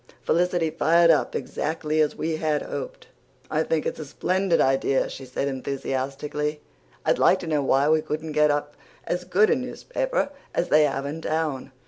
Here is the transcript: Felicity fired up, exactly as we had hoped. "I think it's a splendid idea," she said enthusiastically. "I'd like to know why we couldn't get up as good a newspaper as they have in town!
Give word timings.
Felicity 0.23 0.71
fired 0.71 1.11
up, 1.11 1.35
exactly 1.35 2.01
as 2.01 2.15
we 2.15 2.37
had 2.37 2.63
hoped. 2.63 3.05
"I 3.51 3.61
think 3.61 3.85
it's 3.85 3.99
a 3.99 4.05
splendid 4.05 4.59
idea," 4.59 5.07
she 5.09 5.25
said 5.25 5.47
enthusiastically. 5.47 6.59
"I'd 7.05 7.19
like 7.19 7.37
to 7.41 7.45
know 7.45 7.61
why 7.61 7.87
we 7.87 8.01
couldn't 8.01 8.31
get 8.31 8.49
up 8.49 8.75
as 9.05 9.25
good 9.25 9.51
a 9.51 9.55
newspaper 9.55 10.31
as 10.55 10.69
they 10.69 10.85
have 10.85 11.05
in 11.05 11.21
town! 11.21 11.71